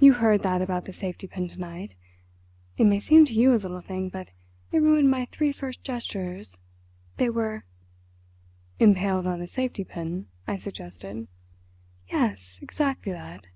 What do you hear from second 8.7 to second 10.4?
"Impaled on a safety pin,"